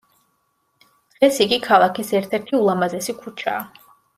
დღეს 1.17 1.37
იგი 1.45 1.61
ქალაქის 1.67 2.11
ერთ-ერთი 2.21 2.59
ულამაზესი 2.63 3.17
ქუჩაა. 3.23 3.63